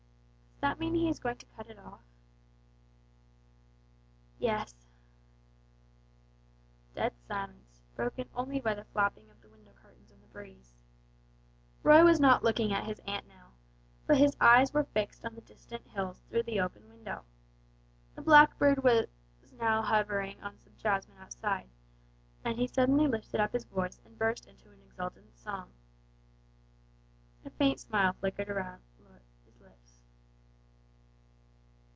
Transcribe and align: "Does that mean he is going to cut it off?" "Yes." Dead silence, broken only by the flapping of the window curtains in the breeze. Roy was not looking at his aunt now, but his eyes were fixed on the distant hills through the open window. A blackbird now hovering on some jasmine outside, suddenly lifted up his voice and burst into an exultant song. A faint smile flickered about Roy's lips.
"Does 0.63 0.69
that 0.69 0.79
mean 0.79 0.93
he 0.93 1.09
is 1.09 1.17
going 1.19 1.37
to 1.37 1.45
cut 1.57 1.71
it 1.71 1.79
off?" 1.79 2.03
"Yes." 4.37 4.85
Dead 6.93 7.15
silence, 7.27 7.81
broken 7.95 8.29
only 8.35 8.59
by 8.59 8.75
the 8.75 8.83
flapping 8.85 9.27
of 9.31 9.41
the 9.41 9.49
window 9.49 9.71
curtains 9.73 10.11
in 10.11 10.21
the 10.21 10.27
breeze. 10.27 10.75
Roy 11.81 12.03
was 12.03 12.19
not 12.19 12.43
looking 12.43 12.71
at 12.71 12.85
his 12.85 12.99
aunt 13.07 13.27
now, 13.27 13.53
but 14.05 14.17
his 14.19 14.37
eyes 14.39 14.71
were 14.71 14.83
fixed 14.83 15.25
on 15.25 15.33
the 15.33 15.41
distant 15.41 15.87
hills 15.87 16.21
through 16.29 16.43
the 16.43 16.59
open 16.59 16.87
window. 16.87 17.25
A 18.15 18.21
blackbird 18.21 18.77
now 19.53 19.81
hovering 19.81 20.39
on 20.43 20.59
some 20.59 20.73
jasmine 20.77 21.17
outside, 21.17 21.71
suddenly 22.71 23.07
lifted 23.07 23.39
up 23.39 23.53
his 23.53 23.65
voice 23.65 23.99
and 24.05 24.15
burst 24.15 24.45
into 24.45 24.69
an 24.69 24.83
exultant 24.83 25.35
song. 25.35 25.71
A 27.45 27.49
faint 27.49 27.79
smile 27.79 28.13
flickered 28.13 28.47
about 28.49 28.63
Roy's 28.63 28.77
lips. 28.77 28.81